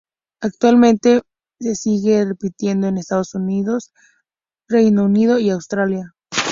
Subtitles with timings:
[0.41, 1.21] Actualmente
[1.59, 3.93] se sigue repitiendo en Estados Unidos,
[4.67, 6.15] Reino Unido y Australia.